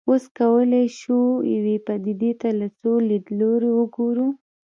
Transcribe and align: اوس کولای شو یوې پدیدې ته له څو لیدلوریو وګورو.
اوس 0.09 0.23
کولای 0.39 0.85
شو 0.99 1.19
یوې 1.55 1.75
پدیدې 1.85 2.31
ته 2.41 2.49
له 2.59 2.67
څو 2.79 2.91
لیدلوریو 3.09 3.73
وګورو. 3.79 4.27